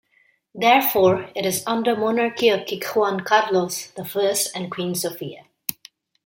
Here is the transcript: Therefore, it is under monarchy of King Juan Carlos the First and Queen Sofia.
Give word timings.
Therefore, 0.55 1.29
it 1.35 1.45
is 1.45 1.61
under 1.67 1.95
monarchy 1.95 2.49
of 2.49 2.65
King 2.65 2.81
Juan 2.81 3.19
Carlos 3.19 3.91
the 3.91 4.03
First 4.03 4.49
and 4.55 4.71
Queen 4.71 4.95
Sofia. 4.95 5.45